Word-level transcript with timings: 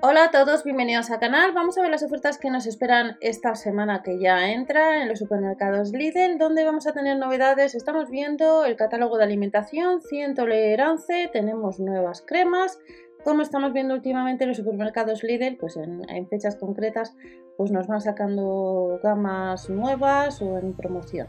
Hola 0.00 0.26
a 0.26 0.30
todos, 0.30 0.62
bienvenidos 0.62 1.10
al 1.10 1.18
canal. 1.18 1.50
Vamos 1.50 1.76
a 1.76 1.82
ver 1.82 1.90
las 1.90 2.04
ofertas 2.04 2.38
que 2.38 2.50
nos 2.50 2.66
esperan 2.66 3.16
esta 3.20 3.56
semana 3.56 4.00
que 4.04 4.20
ya 4.20 4.52
entra 4.52 5.02
en 5.02 5.08
los 5.08 5.18
supermercados 5.18 5.90
Lidl, 5.90 6.38
donde 6.38 6.64
vamos 6.64 6.86
a 6.86 6.92
tener 6.92 7.18
novedades. 7.18 7.74
Estamos 7.74 8.08
viendo 8.08 8.64
el 8.64 8.76
catálogo 8.76 9.18
de 9.18 9.24
alimentación, 9.24 10.00
100 10.00 10.36
tolerance, 10.36 11.28
tenemos 11.32 11.80
nuevas 11.80 12.22
cremas. 12.24 12.78
Como 13.24 13.42
estamos 13.42 13.72
viendo 13.72 13.92
últimamente 13.92 14.44
en 14.44 14.50
los 14.50 14.58
supermercados 14.58 15.24
Lidl, 15.24 15.56
pues 15.56 15.76
en, 15.76 16.28
fechas 16.28 16.54
concretas, 16.54 17.16
pues 17.56 17.72
nos 17.72 17.88
van 17.88 18.00
sacando 18.00 19.00
gamas 19.02 19.68
nuevas 19.68 20.40
o 20.40 20.58
en 20.58 20.74
promoción. 20.74 21.26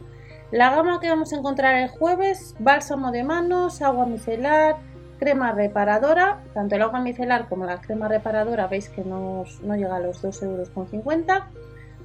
La 0.51 0.75
gama 0.75 0.99
que 0.99 1.09
vamos 1.09 1.33
a 1.33 1.37
encontrar 1.37 1.73
el 1.73 1.89
jueves, 1.89 2.55
bálsamo 2.59 3.11
de 3.11 3.23
manos, 3.23 3.81
agua 3.81 4.05
micelar, 4.05 4.75
crema 5.19 5.51
reparadora, 5.51 6.39
tanto 6.53 6.75
el 6.75 6.81
agua 6.81 7.01
micelar 7.01 7.47
como 7.47 7.65
la 7.65 7.81
crema 7.81 8.07
reparadora 8.07 8.67
veis 8.67 8.89
que 8.89 9.03
no, 9.03 9.43
llega 9.75 9.97
a 9.97 9.99
los 9.99 10.23
2,50 10.23 10.43
euros. 10.45 10.71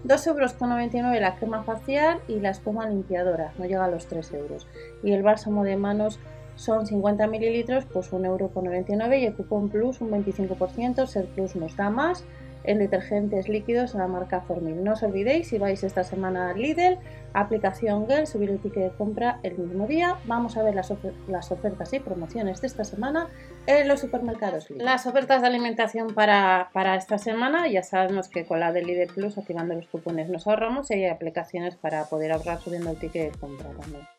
2,99 0.05 0.95
euros 0.95 1.21
la 1.21 1.37
crema 1.37 1.63
facial 1.63 2.19
y 2.29 2.41
la 2.41 2.51
espuma 2.51 2.87
limpiadora, 2.87 3.53
no 3.57 3.65
llega 3.65 3.87
a 3.87 3.89
los 3.89 4.07
3 4.07 4.35
euros. 4.35 4.67
Y 5.03 5.13
el 5.13 5.23
bálsamo 5.23 5.65
de 5.65 5.77
manos 5.77 6.19
son 6.57 6.87
50 6.87 7.27
mililitros, 7.27 7.87
pues 7.87 8.13
1,99 8.13 8.25
euro 8.27 9.15
y 9.15 9.25
el 9.25 9.35
cupón 9.35 9.71
plus 9.71 10.01
un 10.01 10.11
25%, 10.11 11.07
Ser 11.07 11.27
Plus 11.27 11.57
nos 11.57 11.77
da 11.77 11.91
más 11.91 12.25
en 12.65 12.79
detergentes 12.79 13.49
líquidos 13.49 13.93
de 13.93 13.99
la 13.99 14.09
marca 14.09 14.41
Formil. 14.41 14.83
No 14.83 14.93
os 14.93 15.03
olvidéis, 15.03 15.49
si 15.49 15.59
vais 15.59 15.83
esta 15.85 16.05
semana 16.05 16.51
a 16.51 16.55
Lidl, 16.55 16.99
aplicación 17.33 18.07
GEL, 18.07 18.27
subir 18.27 18.51
el 18.51 18.59
ticket 18.59 18.85
de 18.85 18.97
compra 18.97 19.41
el 19.43 19.59
mismo 19.59 19.87
día. 19.87 20.17
Vamos 20.25 20.57
a 20.57 20.63
ver 20.63 20.75
las, 20.75 20.91
ofertas 20.91 21.93
y 21.93 22.01
promociones 22.01 22.61
de 22.61 22.67
esta 22.67 22.85
semana 22.85 23.29
en 23.67 23.87
los 23.89 24.01
supermercados 24.01 24.71
Lidl. 24.71 24.85
Las 24.85 25.07
ofertas 25.07 25.43
de 25.43 25.49
alimentación 25.49 26.15
para, 26.15 26.71
para 26.73 26.97
esta 26.97 27.19
semana, 27.19 27.69
ya 27.69 27.83
sabemos 27.83 28.29
que 28.29 28.47
con 28.47 28.61
la 28.61 28.73
de 28.73 28.83
Lidl 28.83 29.13
Plus, 29.13 29.39
activando 29.39 29.75
los 29.75 29.87
cupones, 29.87 30.29
nos 30.29 30.47
ahorramos 30.47 30.91
y 30.91 30.95
hay 30.95 31.07
aplicaciones 31.07 31.77
para 31.77 32.05
poder 32.07 32.33
ahorrar 32.33 32.61
subiendo 32.61 32.91
el 32.91 32.99
ticket 32.99 33.33
de 33.33 33.39
compra 33.39 33.69
también. 33.71 34.14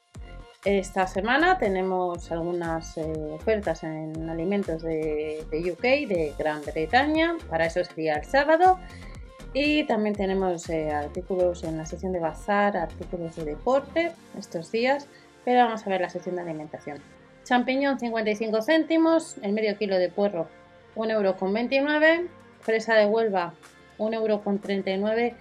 Esta 0.65 1.05
semana 1.05 1.59
tenemos 1.59 2.31
algunas 2.31 2.97
eh, 2.97 3.03
ofertas 3.31 3.83
en 3.83 4.27
alimentos 4.27 4.81
de, 4.81 5.45
UK, 5.51 6.09
de 6.09 6.33
Gran 6.39 6.63
Bretaña, 6.65 7.37
para 7.51 7.67
eso 7.67 7.83
sería 7.83 8.15
el 8.15 8.25
sábado. 8.25 8.79
Y 9.53 9.83
también 9.83 10.15
tenemos 10.15 10.67
eh, 10.69 10.89
artículos 10.89 11.63
en 11.63 11.77
la 11.77 11.85
sección 11.85 12.13
de 12.13 12.19
bazar, 12.19 12.75
artículos 12.77 13.35
de 13.35 13.45
deporte 13.45 14.11
estos 14.39 14.71
días, 14.71 15.07
pero 15.45 15.65
vamos 15.65 15.85
a 15.85 15.89
ver 15.91 16.01
la 16.01 16.09
sección 16.09 16.35
de 16.35 16.41
alimentación. 16.41 16.97
Champiñón 17.43 17.99
55 17.99 18.63
céntimos, 18.63 19.35
el 19.43 19.53
medio 19.53 19.77
kilo 19.77 19.99
de 19.99 20.09
puerro 20.09 20.47
1,29€, 20.95 22.27
fresa 22.61 22.95
de 22.95 23.05
Huelva 23.05 23.53
1,39€ 23.99 25.35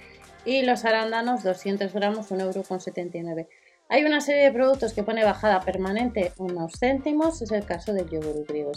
y 0.45 0.65
los 0.65 0.85
arándanos 0.85 1.43
200 1.43 1.95
gramos 1.95 2.31
1,79€. 2.31 3.47
Hay 3.91 4.03
una 4.05 4.23
serie 4.23 4.45
de 4.45 4.53
productos 4.53 4.95
que 4.95 5.03
pone 5.03 5.25
bajada 5.25 5.61
permanente 5.61 6.33
unos 6.39 6.73
céntimos, 6.79 7.43
es 7.43 7.53
el 7.53 7.67
caso 7.67 7.93
del 7.93 8.09
yogur 8.09 8.47
griego 8.47 8.73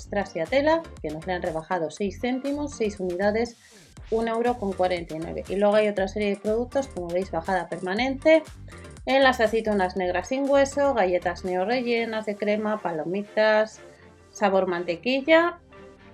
Tela, 0.50 0.84
que 1.02 1.10
nos 1.10 1.26
le 1.26 1.34
han 1.34 1.42
rebajado 1.42 1.90
6 1.90 2.20
céntimos, 2.20 2.76
6 2.76 3.00
unidades, 3.00 3.56
1,49€. 4.12 5.50
Y 5.50 5.56
luego 5.56 5.76
hay 5.76 5.88
otra 5.88 6.10
serie 6.10 6.32
de 6.32 6.36
productos, 6.36 6.90
como 6.90 7.08
veis, 7.08 7.32
bajada 7.32 7.70
permanente, 7.70 8.44
en 9.06 9.24
las 9.24 9.40
aceitunas 9.40 9.96
negras 9.96 10.28
sin 10.28 10.50
hueso, 10.50 10.94
galletas 10.94 11.46
neo 11.46 11.64
rellenas 11.64 12.26
de 12.26 12.36
crema, 12.36 12.82
palomitas, 12.82 13.80
sabor 14.30 14.68
mantequilla, 14.68 15.60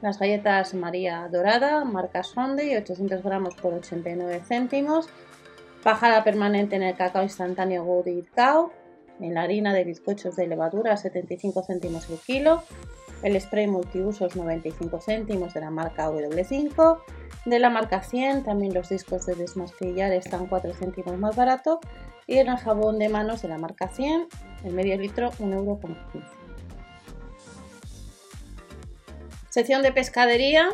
las 0.01 0.19
galletas 0.19 0.75
María 0.75 1.27
Dorada, 1.31 1.83
marca 1.83 2.21
Sonde, 2.21 2.77
800 2.77 3.23
gramos 3.23 3.55
por 3.55 3.73
89 3.73 4.43
céntimos, 4.47 5.09
bajada 5.83 6.23
permanente 6.23 6.75
en 6.75 6.83
el 6.83 6.95
cacao 6.95 7.23
instantáneo 7.23 7.83
Goody 7.83 8.23
Cow, 8.35 8.71
en 9.19 9.33
la 9.33 9.43
harina 9.43 9.73
de 9.73 9.83
bizcochos 9.83 10.35
de 10.35 10.47
levadura 10.47 10.97
75 10.97 11.63
céntimos 11.63 12.09
el 12.09 12.17
kilo, 12.19 12.63
el 13.23 13.39
spray 13.39 13.67
multiusos 13.67 14.35
95 14.35 14.99
céntimos 14.99 15.53
de 15.53 15.61
la 15.61 15.69
marca 15.69 16.09
W5, 16.09 16.99
de 17.45 17.59
la 17.59 17.69
marca 17.69 18.01
100 18.01 18.43
también 18.43 18.73
los 18.73 18.89
discos 18.89 19.25
de 19.25 19.35
desmascarillar 19.35 20.11
están 20.13 20.47
4 20.47 20.73
céntimos 20.73 21.17
más 21.17 21.35
barato. 21.35 21.79
Y 22.25 22.37
en 22.37 22.47
el 22.47 22.57
jabón 22.57 22.99
de 22.99 23.09
manos 23.09 23.41
de 23.41 23.49
la 23.49 23.57
marca 23.57 23.89
100 23.89 24.27
el 24.63 24.73
medio 24.73 24.97
litro 24.97 25.31
1,15 25.31 25.53
euro. 25.53 25.79
Sección 29.49 29.83
de 29.83 29.91
pescadería 29.91 30.69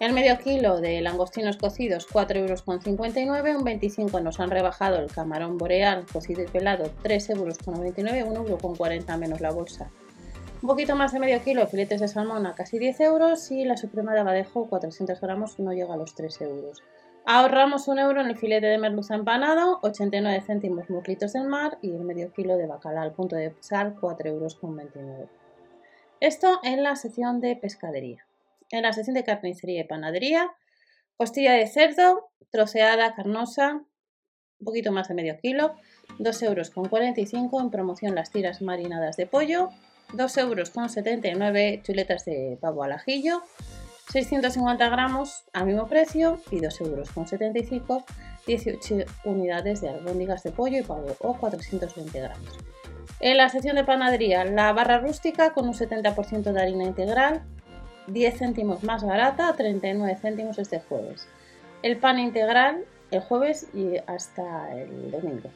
el 0.00 0.14
medio 0.14 0.38
kilo 0.38 0.80
de 0.80 0.98
langostinos 1.02 1.58
cocidos 1.58 2.08
4,59 2.08 3.18
euros, 3.18 3.58
un 3.58 3.64
25 3.64 4.20
nos 4.20 4.40
han 4.40 4.50
rebajado 4.50 4.96
el 4.96 5.12
camarón 5.12 5.58
boreal 5.58 6.06
cocido 6.10 6.42
y 6.42 6.46
pelado 6.46 6.84
3,99 7.04 7.34
euros, 7.34 7.58
1,40 7.58 8.98
euro 8.98 9.18
menos 9.18 9.42
la 9.42 9.50
bolsa. 9.50 9.90
Un 10.62 10.68
poquito 10.68 10.96
más 10.96 11.12
de 11.12 11.20
medio 11.20 11.42
kilo 11.42 11.66
filetes 11.66 12.00
de 12.00 12.08
salmón 12.08 12.46
a 12.46 12.54
casi 12.54 12.78
10 12.78 12.98
euros 13.00 13.50
y 13.50 13.66
la 13.66 13.76
suprema 13.76 14.14
de 14.14 14.20
abadejo 14.20 14.70
400 14.70 15.20
gramos 15.20 15.58
no 15.58 15.74
llega 15.74 15.92
a 15.92 15.98
los 15.98 16.14
3 16.14 16.40
euros. 16.40 16.82
Ahorramos 17.26 17.86
un 17.86 17.98
euro 17.98 18.22
en 18.22 18.28
el 18.28 18.38
filete 18.38 18.68
de 18.68 18.78
merluza 18.78 19.14
empanado, 19.14 19.80
89 19.82 20.42
céntimos 20.46 20.88
muslitos 20.88 21.34
del 21.34 21.44
mar 21.44 21.76
y 21.82 21.90
el 21.90 22.04
medio 22.04 22.32
kilo 22.32 22.56
de 22.56 22.66
bacalao 22.66 23.02
al 23.02 23.12
punto 23.12 23.36
de 23.36 23.54
sal 23.60 23.94
4,29 24.00 24.96
euros. 24.96 25.30
Esto 26.20 26.58
en 26.62 26.82
la 26.82 26.96
sección 26.96 27.40
de 27.42 27.56
pescadería 27.56 28.24
en 28.70 28.82
la 28.82 28.92
sección 28.92 29.14
de 29.14 29.24
carnicería 29.24 29.80
y 29.80 29.84
panadería, 29.84 30.50
costilla 31.16 31.52
de 31.52 31.66
cerdo, 31.66 32.30
troceada, 32.50 33.14
carnosa, 33.14 33.82
un 34.60 34.64
poquito 34.64 34.92
más 34.92 35.08
de 35.08 35.14
medio 35.14 35.38
kilo, 35.38 35.74
2 36.18 36.42
euros 36.42 36.70
con 36.70 36.88
45 36.88 37.60
en 37.60 37.70
promoción 37.70 38.14
las 38.14 38.30
tiras 38.30 38.62
marinadas 38.62 39.16
de 39.16 39.26
pollo, 39.26 39.70
2 40.12 40.36
euros 40.38 40.70
con 40.70 40.88
79 40.88 41.80
chuletas 41.82 42.24
de 42.24 42.58
pavo 42.60 42.82
al 42.82 42.92
ajillo, 42.92 43.42
650 44.12 44.88
gramos 44.88 45.44
al 45.52 45.66
mismo 45.66 45.86
precio 45.86 46.40
y 46.50 46.60
2 46.60 46.80
euros 46.80 47.10
con 47.10 47.26
75 47.26 48.04
18 48.46 49.04
unidades 49.24 49.80
de 49.80 49.90
albóndigas 49.90 50.42
de 50.42 50.50
pollo 50.50 50.78
y 50.78 50.82
pavo 50.82 51.16
o 51.20 51.36
420 51.38 52.20
gramos. 52.20 52.58
En 53.20 53.36
la 53.36 53.48
sección 53.48 53.76
de 53.76 53.84
panadería, 53.84 54.44
la 54.44 54.72
barra 54.72 54.98
rústica 54.98 55.52
con 55.52 55.68
un 55.68 55.74
70% 55.74 56.52
de 56.52 56.60
harina 56.60 56.84
integral, 56.84 57.42
10 58.12 58.38
céntimos 58.38 58.82
más 58.82 59.04
barata, 59.04 59.54
39 59.56 60.16
céntimos 60.20 60.58
este 60.58 60.80
jueves. 60.80 61.28
El 61.82 61.98
pan 61.98 62.18
integral 62.18 62.84
el 63.10 63.20
jueves 63.20 63.66
y 63.74 63.96
hasta 64.06 64.72
el 64.72 65.10
domingo. 65.10 65.50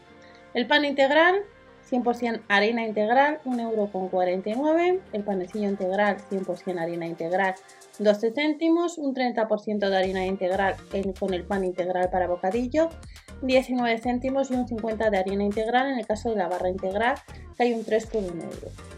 El 0.55 0.67
pan 0.67 0.85
integral 0.85 1.43
100% 1.91 2.43
harina 2.49 2.87
integral, 2.87 3.41
1,49€. 3.45 5.01
El 5.13 5.23
panecillo 5.23 5.69
integral, 5.69 6.17
100% 6.31 6.79
harina 6.79 7.07
integral, 7.07 7.55
12 7.99 8.33
céntimos. 8.33 8.99
Un 8.99 9.15
30% 9.15 9.89
de 9.89 9.97
harina 9.97 10.27
integral 10.27 10.77
con 11.19 11.35
el 11.35 11.45
pan 11.45 11.65
integral 11.65 12.09
para 12.11 12.27
bocadillo, 12.27 12.89
19 13.43 13.99
céntimos. 13.99 14.51
Y 14.51 14.55
un 14.55 14.67
50% 14.67 15.11
de 15.11 15.19
harina 15.19 15.45
integral 15.45 15.93
en 15.93 15.99
el 15.99 16.07
caso 16.07 16.31
de 16.31 16.37
la 16.37 16.49
barra 16.49 16.71
integral, 16.71 17.17
que 17.57 17.65
hay 17.65 17.75
un 17.75 17.85
3 17.85 18.07
por 18.07 18.23
1 18.23 18.33
euro. 18.33 18.94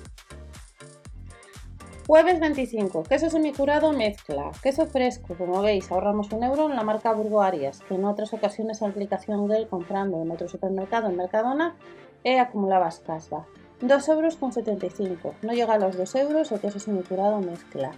Jueves 2.07 2.39
25, 2.39 3.03
queso 3.03 3.31
semicurado 3.31 3.93
mezcla. 3.93 4.53
Queso 4.63 4.87
fresco, 4.87 5.35
como 5.37 5.61
veis, 5.61 5.91
ahorramos 5.91 6.31
un 6.31 6.45
euro 6.45 6.71
en 6.71 6.77
la 6.77 6.85
marca 6.85 7.13
Burgo 7.13 7.43
Arias, 7.43 7.81
que 7.81 7.97
en 7.97 8.05
otras 8.05 8.33
ocasiones 8.33 8.81
la 8.81 8.87
aplicación 8.87 9.49
de 9.49 9.57
él 9.57 9.67
comprando 9.69 10.23
en 10.23 10.31
otro 10.31 10.47
supermercado 10.47 11.09
en 11.09 11.17
Mercadona 11.17 11.75
e 12.23 12.39
acumulabas 12.39 13.01
casva. 13.01 13.47
2 13.81 14.09
euros 14.11 14.37
con 14.37 14.53
75, 14.53 15.35
no 15.43 15.53
llega 15.53 15.75
a 15.75 15.79
los 15.79 15.97
2 15.97 16.15
euros 16.15 16.53
el 16.53 16.61
queso 16.61 16.79
semicurado 16.79 17.41
mezcla. 17.41 17.91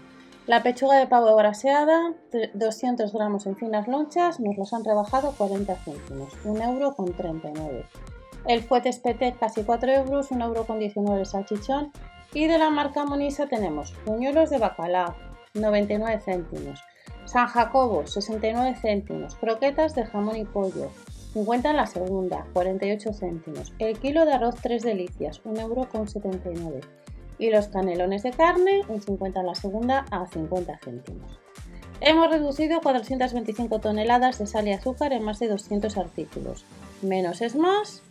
La 0.46 0.62
pechuga 0.62 0.96
de 0.96 1.06
pavo 1.06 1.36
braseada, 1.36 2.14
200 2.54 3.12
gramos 3.12 3.44
en 3.44 3.56
finas 3.56 3.88
lonchas, 3.88 4.40
nos 4.40 4.56
los 4.56 4.72
han 4.72 4.86
rebajado 4.86 5.34
40 5.36 5.76
céntimos, 5.84 6.32
1 6.46 6.64
euro 6.64 6.94
con 6.94 7.12
39. 7.12 7.84
El 8.46 8.62
fuete 8.62 8.88
espete 8.88 9.36
casi 9.38 9.64
4 9.64 9.92
euros, 9.92 10.30
1 10.30 10.42
euro 10.46 10.64
con 10.64 10.78
19 10.78 11.20
el 11.20 11.26
salchichón 11.26 11.92
y 12.32 12.46
de 12.46 12.58
la 12.58 12.70
marca 12.70 13.04
Monisa 13.04 13.46
tenemos 13.46 13.92
puñuelos 14.04 14.50
de 14.50 14.58
bacalao, 14.58 15.14
99 15.54 16.20
céntimos. 16.20 16.80
San 17.24 17.46
Jacobo, 17.46 18.06
69 18.06 18.76
céntimos. 18.80 19.34
Croquetas 19.36 19.94
de 19.94 20.04
jamón 20.04 20.36
y 20.36 20.44
pollo, 20.44 20.90
50 21.32 21.70
en 21.70 21.76
la 21.76 21.86
segunda, 21.86 22.46
48 22.52 23.12
céntimos. 23.12 23.72
El 23.78 23.98
kilo 23.98 24.24
de 24.24 24.32
arroz 24.32 24.56
3 24.62 24.82
delicias, 24.82 25.42
1,79 25.44 26.60
euro. 26.60 26.86
Y 27.38 27.50
los 27.50 27.68
canelones 27.68 28.22
de 28.22 28.32
carne, 28.32 28.82
un 28.88 29.00
50 29.00 29.40
en 29.40 29.46
la 29.46 29.54
segunda 29.54 30.06
a 30.10 30.26
50 30.26 30.78
céntimos. 30.78 31.38
Hemos 32.00 32.30
reducido 32.30 32.80
425 32.80 33.80
toneladas 33.80 34.38
de 34.38 34.46
sal 34.46 34.68
y 34.68 34.72
azúcar 34.72 35.12
en 35.12 35.22
más 35.22 35.38
de 35.38 35.48
200 35.48 35.96
artículos. 35.96 36.64
Menos 37.02 37.42
es 37.42 37.56
más, 37.56 38.02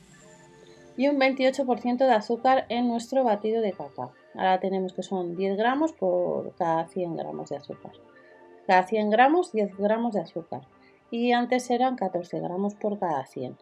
y 0.98 1.08
un 1.08 1.20
28% 1.20 1.98
de 1.98 2.12
azúcar 2.12 2.66
en 2.70 2.88
nuestro 2.88 3.24
batido 3.24 3.62
de 3.62 3.72
cacao. 3.72 4.12
Ahora 4.34 4.60
tenemos 4.60 4.94
que 4.94 5.04
son 5.04 5.36
10 5.36 5.56
gramos 5.56 5.94
por 5.94 6.56
cada 6.56 6.88
100 6.88 7.16
gramos 7.16 7.50
de 7.50 7.58
azúcar. 7.58 7.92
Cada 8.66 8.84
100 8.84 9.12
gramos, 9.12 9.52
10 9.54 9.78
gramos 9.78 10.14
de 10.14 10.22
azúcar. 10.22 10.62
Y 11.12 11.32
antes 11.32 11.70
eran 11.70 11.96
14 11.96 12.40
gramos 12.40 12.76
por 12.76 13.00
cada 13.00 13.26
100. 13.26 13.58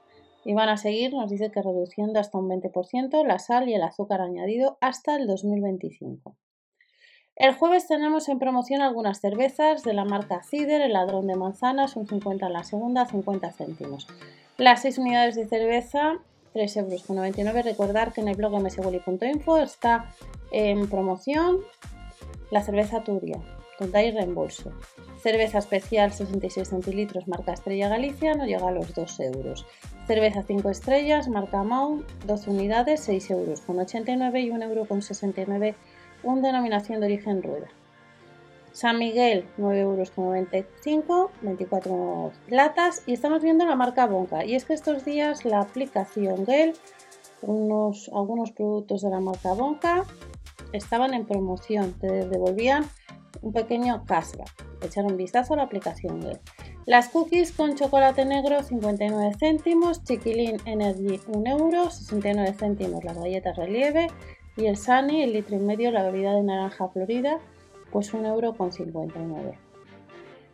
Y 0.45 0.53
van 0.53 0.69
a 0.69 0.77
seguir, 0.77 1.13
nos 1.13 1.29
dice 1.29 1.51
que 1.51 1.61
reduciendo 1.61 2.19
hasta 2.19 2.37
un 2.37 2.49
20% 2.49 3.25
la 3.25 3.39
sal 3.39 3.67
y 3.67 3.73
el 3.73 3.83
azúcar 3.83 4.21
añadido 4.21 4.77
hasta 4.79 5.15
el 5.15 5.27
2025. 5.27 6.35
El 7.35 7.53
jueves 7.53 7.87
tenemos 7.87 8.29
en 8.29 8.39
promoción 8.39 8.81
algunas 8.81 9.19
cervezas 9.19 9.83
de 9.83 9.93
la 9.93 10.05
marca 10.05 10.41
Cider, 10.41 10.81
el 10.81 10.93
ladrón 10.93 11.27
de 11.27 11.35
manzanas, 11.35 11.97
un 11.97 12.07
50 12.07 12.47
en 12.47 12.53
la 12.53 12.63
segunda, 12.63 13.05
50 13.05 13.51
céntimos. 13.51 14.07
Las 14.57 14.83
6 14.83 14.99
unidades 14.99 15.35
de 15.35 15.47
cerveza, 15.47 16.13
3,99 16.55 17.47
euros. 17.47 17.65
Recordar 17.65 18.13
que 18.13 18.21
en 18.21 18.29
el 18.29 18.37
blog 18.37 18.59
mswelly.info 18.61 19.57
está 19.57 20.11
en 20.51 20.87
promoción 20.87 21.59
la 22.49 22.63
cerveza 22.63 23.03
Turia, 23.03 23.39
donde 23.79 23.97
hay 23.97 24.11
reembolso. 24.11 24.71
Cerveza 25.21 25.57
especial 25.57 26.13
66 26.13 26.69
centilitros, 26.69 27.27
marca 27.27 27.53
Estrella 27.53 27.89
Galicia, 27.89 28.35
no 28.35 28.45
llega 28.45 28.67
a 28.67 28.71
los 28.71 28.93
2 28.93 29.19
euros. 29.21 29.65
Cerveza 30.07 30.43
5 30.43 30.69
estrellas, 30.69 31.27
marca 31.27 31.63
Mount, 31.63 32.07
12 32.25 32.51
unidades, 32.51 33.01
6 33.01 33.31
euros 33.31 33.61
con 33.61 33.79
89 33.79 34.39
y 34.39 34.51
1 34.51 34.65
euro 34.65 34.85
con 34.85 35.01
69 35.01 35.75
un 36.23 36.41
denominación 36.41 36.99
de 36.99 37.07
origen 37.07 37.43
rueda. 37.43 37.67
San 38.75 38.99
Miguel, 38.99 39.45
9,95 39.57 39.77
euros, 39.79 41.31
24 41.41 42.31
latas. 42.49 43.03
Y 43.05 43.13
estamos 43.13 43.41
viendo 43.41 43.65
la 43.65 43.77
marca 43.77 44.05
Bonca. 44.05 44.43
Y 44.43 44.53
es 44.53 44.65
que 44.65 44.73
estos 44.73 45.05
días 45.05 45.45
la 45.45 45.61
aplicación 45.61 46.45
Gel, 46.45 46.73
unos, 47.41 48.11
algunos 48.13 48.51
productos 48.51 49.01
de 49.01 49.11
la 49.11 49.21
marca 49.21 49.53
Bonca, 49.53 50.03
estaban 50.73 51.13
en 51.13 51.25
promoción. 51.25 51.93
Te 51.93 52.27
devolvían 52.27 52.83
un 53.41 53.53
pequeño 53.53 54.03
cashback. 54.03 54.51
Echar 54.81 55.05
un 55.05 55.15
vistazo 55.15 55.53
a 55.53 55.57
la 55.57 55.63
aplicación 55.63 56.21
Gel. 56.21 56.41
Las 56.85 57.07
cookies 57.07 57.53
con 57.53 57.75
chocolate 57.75 58.25
negro 58.25 58.61
59 58.61 59.37
céntimos, 59.39 60.03
Chiquilín 60.03 60.57
Energy 60.65 61.21
1 61.29 61.49
euro, 61.49 61.89
69 61.89 62.53
céntimos 62.59 63.05
las 63.05 63.17
galletas 63.17 63.55
relieve, 63.55 64.07
y 64.57 64.65
el 64.65 64.75
Sunny, 64.75 65.23
el 65.23 65.31
litro 65.31 65.55
y 65.55 65.59
medio, 65.59 65.91
la 65.91 66.03
bebida 66.03 66.33
de 66.33 66.43
naranja 66.43 66.89
florida, 66.89 67.39
pues 67.95 68.13
un 68.13 68.25
euro 68.25 68.57
con 68.57 68.73
59. 68.73 69.57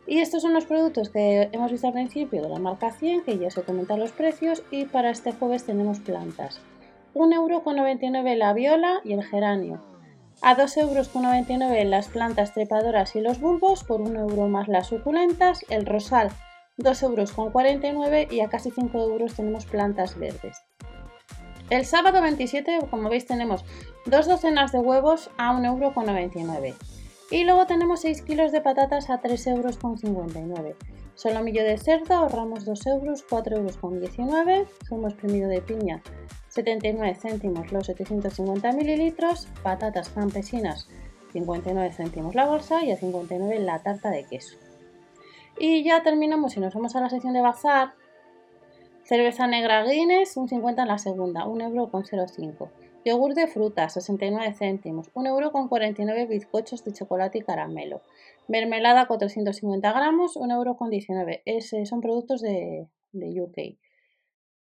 Y 0.06 0.20
estos 0.20 0.42
son 0.42 0.54
los 0.54 0.64
productos 0.64 1.10
que 1.10 1.48
hemos 1.50 1.72
visto 1.72 1.88
al 1.88 1.92
principio 1.92 2.40
de 2.40 2.48
la 2.48 2.60
marca 2.60 2.92
100, 2.92 3.24
que 3.24 3.36
ya 3.36 3.50
se 3.50 3.64
comentan 3.64 3.98
los 3.98 4.12
precios, 4.12 4.62
y 4.70 4.84
para 4.84 5.10
este 5.10 5.32
jueves 5.32 5.64
tenemos 5.64 5.98
plantas. 5.98 6.60
1,99 7.14 8.14
euro 8.14 8.36
la 8.36 8.52
viola 8.52 9.00
y 9.02 9.14
el 9.14 9.24
geranio. 9.24 9.82
A 10.40 10.56
2,99 10.56 11.50
euros 11.50 11.90
las 11.90 12.06
plantas 12.06 12.54
trepadoras 12.54 13.16
y 13.16 13.20
los 13.20 13.40
bulbos, 13.40 13.82
por 13.82 14.02
1 14.02 14.20
euro 14.20 14.46
más 14.46 14.68
las 14.68 14.86
suculentas, 14.86 15.64
el 15.68 15.84
rosal 15.84 16.30
2,49 16.78 17.84
euros 17.84 18.32
y 18.32 18.38
a 18.38 18.48
casi 18.48 18.70
5 18.70 18.96
euros 19.00 19.34
tenemos 19.34 19.66
plantas 19.66 20.16
verdes. 20.16 20.62
El 21.70 21.86
sábado 21.86 22.22
27, 22.22 22.86
como 22.88 23.08
veis, 23.08 23.26
tenemos 23.26 23.64
dos 24.06 24.28
docenas 24.28 24.70
de 24.70 24.78
huevos 24.78 25.28
a 25.38 25.52
1,99€. 25.54 26.91
Y 27.32 27.44
luego 27.44 27.64
tenemos 27.66 28.00
6 28.00 28.20
kilos 28.22 28.52
de 28.52 28.60
patatas 28.60 29.08
a 29.08 29.22
3,59 29.22 30.36
euros. 30.36 30.76
Solomillo 31.14 31.64
de 31.64 31.78
cerdo 31.78 32.14
ahorramos 32.14 32.66
2 32.66 32.86
euros, 32.88 33.24
4 33.26 33.56
euros 33.56 33.78
con 33.78 33.98
19. 33.98 34.66
Zumo 34.86 35.08
exprimido 35.08 35.48
de 35.48 35.62
piña 35.62 36.02
79 36.48 37.14
céntimos 37.14 37.72
los 37.72 37.86
750 37.86 38.72
mililitros. 38.72 39.48
Patatas 39.62 40.10
campesinas 40.10 40.88
59 41.32 41.90
céntimos 41.92 42.34
la 42.34 42.44
bolsa 42.44 42.84
y 42.84 42.92
a 42.92 42.98
59 42.98 43.60
la 43.60 43.78
tarta 43.78 44.10
de 44.10 44.24
queso. 44.24 44.58
Y 45.58 45.82
ya 45.84 46.02
terminamos 46.02 46.54
y 46.58 46.60
nos 46.60 46.74
vamos 46.74 46.94
a 46.96 47.00
la 47.00 47.08
sección 47.08 47.32
de 47.32 47.40
bazar. 47.40 47.94
Cerveza 49.04 49.46
negra 49.46 49.84
Guinness, 49.84 50.36
un 50.36 50.50
50 50.50 50.82
en 50.82 50.88
la 50.88 50.98
segunda, 50.98 51.46
1,05 51.46 52.44
euro. 52.58 52.81
Yogur 53.04 53.34
de 53.34 53.48
fruta, 53.48 53.88
69 53.88 54.52
céntimos, 54.54 55.10
1 55.14 55.28
euro 55.28 55.50
con 55.50 55.68
49 55.68 56.26
bizcochos 56.26 56.84
de 56.84 56.92
chocolate 56.92 57.38
y 57.38 57.42
caramelo. 57.42 58.00
Mermelada, 58.46 59.06
450 59.06 59.92
gramos, 59.92 60.36
1 60.36 60.54
euro 60.54 60.76
19. 60.88 61.42
son 61.86 62.00
productos 62.00 62.40
de, 62.42 62.86
de 63.12 63.40
UK. 63.40 63.76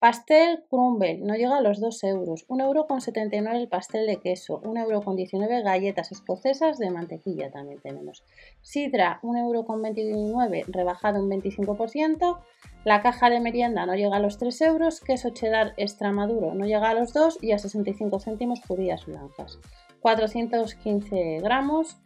Pastel 0.07 0.63
crumble, 0.71 1.19
no 1.19 1.35
llega 1.35 1.57
a 1.57 1.61
los 1.61 1.81
2 1.81 2.05
euros. 2.05 2.45
1 2.47 2.65
euro 2.65 2.87
con 2.87 3.01
79 3.01 3.59
el 3.59 3.67
pastel 3.67 4.07
de 4.07 4.19
queso. 4.19 4.61
1 4.65 4.81
euro 4.81 5.03
con 5.03 5.17
19 5.17 5.63
galletas 5.63 6.13
escocesas 6.13 6.79
de 6.79 6.93
mantequilla 6.93 7.51
también 7.51 7.81
tenemos. 7.81 8.23
Sidra, 8.63 9.19
1 9.25 9.37
euro 9.41 9.65
con 9.65 9.83
29 9.83 10.67
rebajado 10.69 11.21
un 11.21 11.29
25%. 11.29 12.39
La 12.85 13.03
caja 13.03 13.31
de 13.31 13.41
merienda 13.41 13.85
no 13.85 13.97
llega 13.97 14.19
a 14.19 14.21
los 14.21 14.39
3 14.39 14.61
euros. 14.61 15.01
Queso 15.01 15.31
cheddar 15.31 15.75
extra 15.77 16.13
maduro 16.13 16.55
no 16.55 16.67
llega 16.67 16.89
a 16.89 16.95
los 16.95 17.13
2 17.13 17.39
y 17.43 17.51
a 17.51 17.59
65 17.59 18.21
céntimos 18.21 18.61
judías 18.61 19.07
blancas. 19.07 19.59
415 20.03 21.41
gramos. 21.41 21.99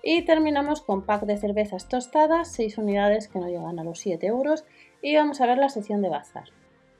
Y 0.00 0.22
terminamos 0.22 0.80
con 0.80 1.04
pack 1.04 1.24
de 1.24 1.36
cervezas 1.36 1.88
tostadas, 1.88 2.52
6 2.52 2.78
unidades 2.78 3.26
que 3.26 3.40
no 3.40 3.48
llegan 3.48 3.80
a 3.80 3.82
los 3.82 3.98
7 3.98 4.24
euros. 4.28 4.64
Y 5.02 5.16
vamos 5.16 5.40
a 5.40 5.46
ver 5.46 5.58
la 5.58 5.70
sección 5.70 6.02
de 6.02 6.08
bazar. 6.08 6.44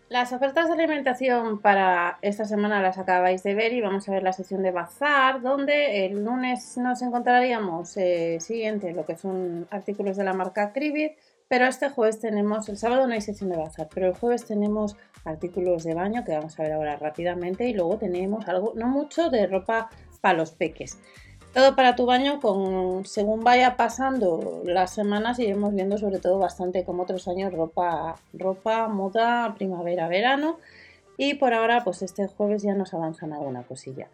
Las 0.08 0.32
ofertas 0.32 0.68
de 0.68 0.72
alimentación 0.72 1.60
para 1.60 2.18
esta 2.22 2.46
semana 2.46 2.80
las 2.80 2.96
acabáis 2.96 3.42
de 3.42 3.54
ver 3.54 3.74
y 3.74 3.82
vamos 3.82 4.08
a 4.08 4.12
ver 4.12 4.22
la 4.22 4.32
sesión 4.32 4.62
de 4.62 4.70
bazar, 4.70 5.42
donde 5.42 6.06
el 6.06 6.24
lunes 6.24 6.78
nos 6.78 7.02
encontraríamos 7.02 7.94
eh, 7.98 8.38
siguiente 8.40 8.94
lo 8.94 9.04
que 9.04 9.18
son 9.18 9.68
artículos 9.70 10.16
de 10.16 10.24
la 10.24 10.32
marca 10.32 10.72
Cribit, 10.72 11.12
pero 11.46 11.66
este 11.66 11.90
jueves 11.90 12.20
tenemos, 12.20 12.70
el 12.70 12.78
sábado 12.78 13.06
no 13.06 13.12
hay 13.12 13.20
sesión 13.20 13.50
de 13.50 13.58
bazar, 13.58 13.88
pero 13.92 14.06
el 14.06 14.14
jueves 14.14 14.46
tenemos 14.46 14.96
artículos 15.26 15.84
de 15.84 15.92
baño 15.92 16.24
que 16.24 16.32
vamos 16.32 16.58
a 16.58 16.62
ver 16.62 16.72
ahora 16.72 16.96
rápidamente 16.96 17.68
y 17.68 17.74
luego 17.74 17.98
tenemos 17.98 18.48
algo, 18.48 18.72
no 18.76 18.86
mucho, 18.86 19.28
de 19.28 19.46
ropa 19.46 19.90
para 20.22 20.38
los 20.38 20.52
peques. 20.52 20.98
Todo 21.58 21.74
para 21.74 21.96
tu 21.96 22.06
baño, 22.06 22.38
con, 22.40 23.04
según 23.04 23.42
vaya 23.42 23.76
pasando 23.76 24.62
las 24.64 24.94
semanas, 24.94 25.40
iremos 25.40 25.74
viendo 25.74 25.98
sobre 25.98 26.20
todo 26.20 26.38
bastante 26.38 26.84
como 26.84 27.02
otros 27.02 27.26
años 27.26 27.52
ropa, 27.52 28.14
ropa, 28.32 28.86
moda, 28.86 29.56
primavera, 29.56 30.06
verano. 30.06 30.60
Y 31.16 31.34
por 31.34 31.54
ahora, 31.54 31.82
pues 31.82 32.02
este 32.02 32.28
jueves 32.28 32.62
ya 32.62 32.74
nos 32.74 32.94
avanzan 32.94 33.32
alguna 33.32 33.64
cosilla. 33.64 34.06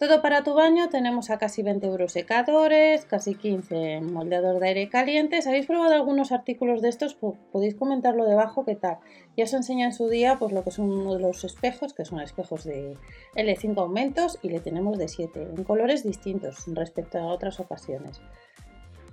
Todo 0.00 0.22
para 0.22 0.42
tu 0.42 0.54
baño, 0.54 0.88
tenemos 0.88 1.28
a 1.28 1.36
casi 1.36 1.62
20 1.62 1.86
euros 1.86 2.12
secadores, 2.12 3.04
casi 3.04 3.34
15 3.34 4.00
moldeador 4.00 4.58
de 4.58 4.68
aire 4.68 4.88
caliente. 4.88 5.42
Si 5.42 5.48
habéis 5.50 5.66
probado 5.66 5.92
algunos 5.92 6.32
artículos 6.32 6.80
de 6.80 6.88
estos, 6.88 7.18
podéis 7.52 7.74
comentarlo 7.74 8.24
debajo 8.24 8.64
qué 8.64 8.76
tal. 8.76 8.96
Ya 9.36 9.44
os 9.44 9.52
enseño 9.52 9.84
en 9.84 9.92
su 9.92 10.08
día 10.08 10.38
pues 10.38 10.52
lo 10.54 10.64
que 10.64 10.70
son 10.70 11.20
los 11.20 11.44
espejos, 11.44 11.92
que 11.92 12.06
son 12.06 12.18
espejos 12.22 12.64
de 12.64 12.96
L5 13.36 13.76
aumentos 13.76 14.38
y 14.40 14.48
le 14.48 14.60
tenemos 14.60 14.96
de 14.96 15.06
7, 15.06 15.48
en 15.54 15.64
colores 15.64 16.02
distintos 16.02 16.64
respecto 16.68 17.18
a 17.18 17.26
otras 17.26 17.60
ocasiones. 17.60 18.22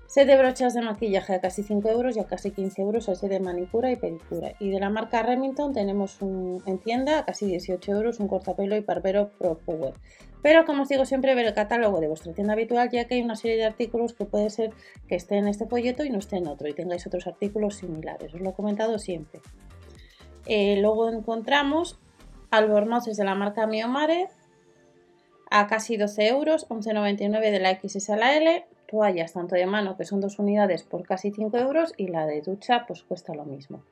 Set 0.07 0.25
de 0.25 0.37
brochas 0.37 0.73
de 0.73 0.81
maquillaje 0.81 1.33
a 1.33 1.41
casi 1.41 1.63
5 1.63 1.89
euros 1.89 2.15
y 2.15 2.21
a 2.21 2.27
casi 2.27 2.51
15 2.51 2.81
euros 2.81 3.09
el 3.09 3.17
set 3.17 3.29
de 3.29 3.41
manicura 3.41 3.91
y 3.91 3.97
pedicura. 3.97 4.53
Y 4.57 4.69
de 4.69 4.79
la 4.79 4.89
marca 4.89 5.21
Remington 5.21 5.73
tenemos 5.73 6.21
en 6.21 6.79
tienda 6.79 7.19
a 7.19 7.25
casi 7.25 7.45
18 7.45 7.91
euros 7.91 8.21
un 8.21 8.29
cortapelo 8.29 8.77
y 8.77 8.79
barbero 8.79 9.31
Pro 9.37 9.59
Power. 9.65 9.95
Pero 10.47 10.63
como 10.63 10.83
os 10.83 10.87
digo 10.87 11.03
siempre 11.03 11.35
ver 11.35 11.45
el 11.45 11.53
catálogo 11.53 11.99
de 11.99 12.07
vuestra 12.07 12.31
tienda 12.31 12.53
habitual 12.53 12.89
ya 12.89 13.03
que 13.03 13.15
hay 13.15 13.21
una 13.21 13.35
serie 13.35 13.57
de 13.57 13.65
artículos 13.65 14.13
que 14.13 14.23
puede 14.23 14.49
ser 14.49 14.71
que 15.09 15.15
esté 15.15 15.35
en 15.35 15.49
este 15.49 15.65
folleto 15.65 16.05
y 16.05 16.09
no 16.09 16.19
esté 16.19 16.37
en 16.37 16.47
otro 16.47 16.69
y 16.69 16.73
tengáis 16.73 17.05
otros 17.05 17.27
artículos 17.27 17.75
similares. 17.75 18.33
Os 18.33 18.39
lo 18.39 18.51
he 18.51 18.53
comentado 18.53 18.97
siempre. 18.97 19.41
Eh, 20.45 20.77
luego 20.79 21.09
encontramos 21.09 21.99
albornoces 22.49 23.17
de 23.17 23.25
la 23.25 23.35
marca 23.35 23.67
Miomare 23.67 24.29
a 25.51 25.67
casi 25.67 25.97
12 25.97 26.27
euros, 26.29 26.65
11,99 26.69 27.51
de 27.51 27.59
la 27.59 27.77
XS 27.77 28.09
a 28.11 28.15
la 28.15 28.37
L, 28.37 28.65
toallas 28.87 29.33
tanto 29.33 29.55
de 29.55 29.65
mano 29.65 29.97
que 29.97 30.05
son 30.05 30.21
dos 30.21 30.39
unidades 30.39 30.83
por 30.83 31.03
casi 31.05 31.31
5 31.31 31.57
euros 31.57 31.93
y 31.97 32.07
la 32.07 32.25
de 32.25 32.41
ducha 32.41 32.85
pues 32.87 33.03
cuesta 33.03 33.35
lo 33.35 33.43
mismo. 33.43 33.83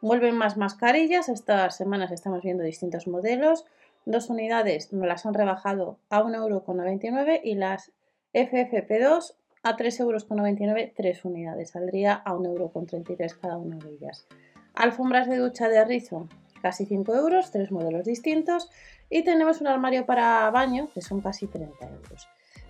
Vuelven 0.00 0.36
más 0.38 0.56
mascarillas, 0.56 1.28
estas 1.28 1.76
semanas 1.76 2.12
estamos 2.12 2.42
viendo 2.42 2.62
distintos 2.62 3.06
modelos, 3.08 3.66
dos 4.08 4.30
unidades 4.30 4.92
nos 4.92 5.06
las 5.06 5.26
han 5.26 5.34
rebajado 5.34 5.98
a 6.08 6.22
1,99€ 6.22 7.40
y 7.44 7.54
las 7.54 7.92
FFP2 8.32 9.34
a 9.62 9.76
3,99€, 9.76 10.92
tres 10.96 11.24
unidades, 11.24 11.70
saldría 11.70 12.14
a 12.14 12.32
1,33€ 12.32 13.38
cada 13.38 13.58
una 13.58 13.76
de 13.76 13.90
ellas. 13.90 14.26
Alfombras 14.74 15.28
de 15.28 15.36
ducha 15.36 15.68
de 15.68 15.84
rizo, 15.84 16.28
casi 16.62 16.86
5 16.86 17.14
euros, 17.14 17.50
tres 17.50 17.70
modelos 17.70 18.04
distintos 18.04 18.70
y 19.10 19.24
tenemos 19.24 19.60
un 19.60 19.66
armario 19.66 20.06
para 20.06 20.50
baño 20.50 20.88
que 20.94 21.02
son 21.02 21.20
casi 21.20 21.46
30 21.46 21.86
euros. 21.86 22.28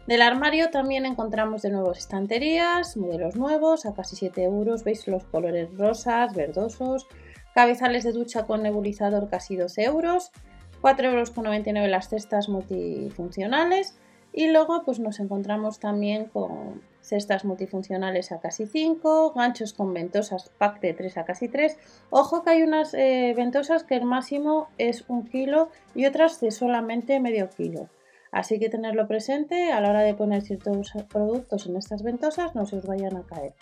Del 0.08 0.22
armario 0.22 0.70
también 0.70 1.04
encontramos 1.04 1.62
de 1.62 1.70
nuevo 1.70 1.92
estanterías, 1.92 2.96
modelos 2.96 3.36
nuevos 3.36 3.84
a 3.84 3.94
casi 3.94 4.16
7 4.16 4.42
euros. 4.42 4.82
Veis 4.82 5.06
los 5.06 5.24
colores 5.24 5.68
rosas, 5.76 6.34
verdosos. 6.34 7.06
Cabezales 7.54 8.04
de 8.04 8.12
ducha 8.12 8.46
con 8.46 8.62
nebulizador 8.62 9.28
casi 9.28 9.56
12 9.56 9.84
euros. 9.84 10.32
4,99 10.82 11.76
euros 11.76 11.90
las 11.90 12.08
cestas 12.08 12.48
multifuncionales. 12.48 13.98
Y 14.32 14.48
luego 14.48 14.82
pues 14.84 15.00
nos 15.00 15.20
encontramos 15.20 15.80
también 15.80 16.26
con 16.26 16.82
cestas 17.00 17.44
multifuncionales 17.44 18.30
a 18.30 18.40
casi 18.40 18.66
5, 18.66 19.32
ganchos 19.32 19.72
con 19.72 19.94
ventosas 19.94 20.50
pack 20.58 20.80
de 20.80 20.92
3 20.92 21.18
a 21.18 21.24
casi 21.24 21.48
3. 21.48 21.76
Ojo 22.10 22.42
que 22.42 22.50
hay 22.50 22.62
unas 22.62 22.92
eh, 22.94 23.32
ventosas 23.36 23.84
que 23.84 23.96
el 23.96 24.04
máximo 24.04 24.68
es 24.76 25.04
un 25.08 25.24
kilo 25.26 25.70
y 25.94 26.06
otras 26.06 26.40
de 26.40 26.50
solamente 26.50 27.18
medio 27.20 27.48
kilo. 27.48 27.88
Así 28.30 28.58
que 28.58 28.68
tenerlo 28.68 29.08
presente 29.08 29.72
a 29.72 29.80
la 29.80 29.90
hora 29.90 30.02
de 30.02 30.14
poner 30.14 30.42
ciertos 30.42 30.92
productos 31.08 31.66
en 31.66 31.76
estas 31.76 32.02
ventosas, 32.02 32.54
no 32.54 32.66
se 32.66 32.76
os 32.76 32.86
vayan 32.86 33.16
a 33.16 33.22
caer. 33.22 33.54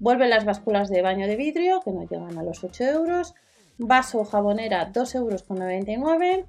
Vuelven 0.00 0.30
las 0.30 0.44
básculas 0.44 0.88
de 0.88 1.02
baño 1.02 1.26
de 1.26 1.36
vidrio, 1.36 1.80
que 1.84 1.92
no 1.92 2.08
llegan 2.08 2.38
a 2.38 2.42
los 2.42 2.64
8 2.64 2.84
euros. 2.84 3.34
Vaso 3.76 4.24
jabonera, 4.24 4.92
2,99 4.92 5.98
euros. 5.98 6.46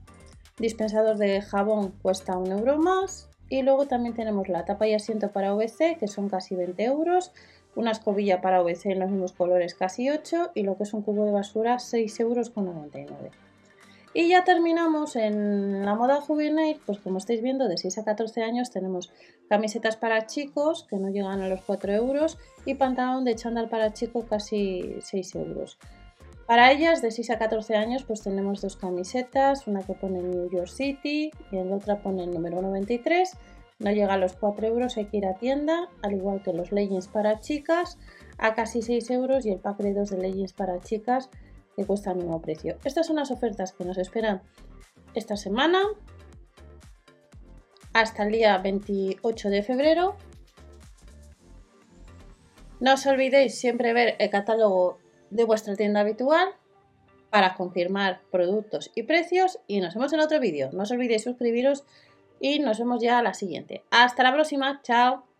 Dispensador 0.57 1.17
de 1.17 1.41
jabón 1.41 1.91
cuesta 2.01 2.37
1 2.37 2.59
euro 2.59 2.77
más. 2.77 3.29
Y 3.49 3.61
luego 3.61 3.87
también 3.87 4.15
tenemos 4.15 4.47
la 4.47 4.65
tapa 4.65 4.87
y 4.87 4.93
asiento 4.93 5.31
para 5.31 5.53
OVC, 5.53 5.97
que 5.99 6.07
son 6.07 6.29
casi 6.29 6.55
20 6.55 6.83
euros. 6.83 7.31
Una 7.75 7.91
escobilla 7.91 8.41
para 8.41 8.61
OVC 8.61 8.85
en 8.87 8.99
los 8.99 9.09
mismos 9.09 9.33
colores, 9.33 9.75
casi 9.75 10.09
8. 10.09 10.51
Y 10.55 10.63
lo 10.63 10.77
que 10.77 10.83
es 10.83 10.93
un 10.93 11.01
cubo 11.01 11.25
de 11.25 11.31
basura, 11.31 11.75
6,99 11.75 13.09
euros. 13.09 13.33
Y 14.17 14.29
ya 14.29 14.45
terminamos 14.45 15.17
en 15.17 15.83
la 15.83 15.93
moda 15.93 16.21
juvenil, 16.21 16.79
pues 16.85 16.99
como 16.99 17.17
estáis 17.17 17.41
viendo, 17.41 17.67
de 17.67 17.77
6 17.77 17.97
a 17.97 18.05
14 18.05 18.43
años 18.43 18.71
tenemos 18.71 19.11
camisetas 19.49 19.97
para 19.97 20.25
chicos 20.25 20.87
que 20.89 20.95
no 20.95 21.09
llegan 21.09 21.41
a 21.41 21.49
los 21.49 21.61
4 21.63 21.91
euros 21.91 22.37
y 22.65 22.75
pantalón 22.75 23.25
de 23.25 23.35
chándal 23.35 23.67
para 23.67 23.91
chicos 23.91 24.23
casi 24.29 24.95
6 25.01 25.35
euros. 25.35 25.77
Para 26.47 26.71
ellas 26.71 27.01
de 27.01 27.09
6 27.09 27.31
a 27.31 27.39
14 27.39 27.75
años 27.75 28.03
pues 28.03 28.21
tenemos 28.21 28.61
dos 28.61 28.77
camisetas, 28.77 29.65
una 29.67 29.81
que 29.81 29.93
pone 29.93 30.21
New 30.21 30.49
York 30.49 30.67
City 30.67 31.31
y 31.51 31.57
en 31.57 31.71
la 31.71 31.77
otra 31.77 32.01
pone 32.01 32.23
el 32.23 32.31
número 32.31 32.61
93. 32.61 33.35
No 33.79 33.91
llega 33.91 34.13
a 34.13 34.17
los 34.17 34.33
4 34.33 34.67
euros, 34.67 34.95
hay 34.97 35.05
que 35.05 35.17
ir 35.17 35.25
a 35.25 35.33
tienda, 35.33 35.89
al 36.03 36.13
igual 36.13 36.43
que 36.43 36.53
los 36.53 36.71
leggings 36.71 37.07
para 37.07 37.39
chicas 37.39 37.97
a 38.37 38.53
casi 38.53 38.81
6 38.83 39.09
euros 39.09 39.45
y 39.45 39.51
el 39.51 39.59
pack 39.59 39.77
de 39.77 39.93
dos 39.93 40.11
de 40.11 40.17
leggings 40.17 40.53
para 40.53 40.79
chicas 40.81 41.29
que 41.75 41.85
cuesta 41.85 42.11
el 42.11 42.17
mismo 42.17 42.41
precio. 42.41 42.77
Estas 42.85 43.07
son 43.07 43.17
las 43.17 43.31
ofertas 43.31 43.73
que 43.73 43.83
nos 43.83 43.97
esperan 43.97 44.43
esta 45.15 45.37
semana 45.37 45.81
hasta 47.93 48.23
el 48.23 48.31
día 48.31 48.57
28 48.59 49.49
de 49.49 49.63
febrero. 49.63 50.15
No 52.79 52.93
os 52.93 53.05
olvidéis 53.07 53.57
siempre 53.57 53.93
ver 53.93 54.15
el 54.19 54.29
catálogo 54.29 54.99
de 55.29 55.43
vuestra 55.43 55.75
tienda 55.75 56.01
habitual 56.01 56.49
para 57.29 57.55
confirmar 57.55 58.21
productos 58.31 58.91
y 58.95 59.03
precios 59.03 59.59
y 59.67 59.81
nos 59.81 59.93
vemos 59.93 60.13
en 60.13 60.21
otro 60.21 60.39
vídeo. 60.39 60.69
No 60.71 60.83
os 60.83 60.91
olvidéis 60.91 61.23
suscribiros 61.23 61.83
y 62.39 62.59
nos 62.59 62.79
vemos 62.79 63.01
ya 63.01 63.19
a 63.19 63.23
la 63.23 63.33
siguiente. 63.33 63.83
Hasta 63.91 64.23
la 64.23 64.33
próxima, 64.33 64.81
chao. 64.83 65.34